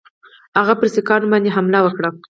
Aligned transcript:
هغه 0.59 0.73
پر 0.79 0.87
سیکهانو 0.95 1.29
باندي 1.31 1.49
حمله 1.55 1.79
وکړي. 1.83 2.09